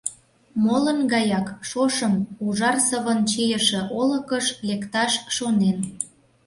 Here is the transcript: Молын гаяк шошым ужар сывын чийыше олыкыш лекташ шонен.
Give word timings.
Молын 0.63 0.99
гаяк 1.13 1.47
шошым 1.69 2.13
ужар 2.45 2.77
сывын 2.87 3.19
чийыше 3.29 3.81
олыкыш 3.99 4.45
лекташ 4.67 5.13
шонен. 5.35 5.77